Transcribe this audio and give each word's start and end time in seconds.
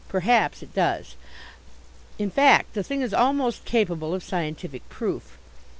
Perhaps 0.09 0.63
it 0.63 0.73
does. 0.73 1.15
In 2.17 2.31
fact 2.31 2.73
the 2.73 2.81
thing 2.81 3.03
is 3.03 3.13
almost 3.13 3.65
capable 3.65 4.15
of 4.15 4.23
scientific 4.23 4.89
proof. 4.89 5.37